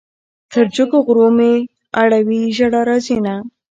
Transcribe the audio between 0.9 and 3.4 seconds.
غرو مې اړوي ژړا راځينه